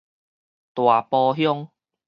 [0.73, 1.69] 大埔鄉